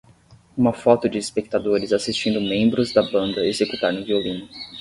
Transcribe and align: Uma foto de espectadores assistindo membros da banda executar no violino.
Uma 0.57 0.73
foto 0.73 1.07
de 1.07 1.19
espectadores 1.19 1.93
assistindo 1.93 2.41
membros 2.41 2.91
da 2.91 3.03
banda 3.03 3.45
executar 3.45 3.93
no 3.93 4.03
violino. 4.03 4.49